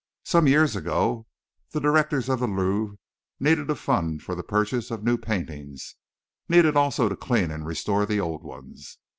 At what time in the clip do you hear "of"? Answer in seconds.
2.27-2.39, 4.89-5.03